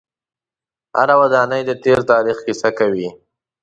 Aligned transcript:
هره 0.97 1.15
ودانۍ 1.21 1.61
د 1.65 1.71
تیر 1.83 1.99
تاریخ 2.11 2.37
کیسه 2.45 2.69
کوي. 2.77 3.09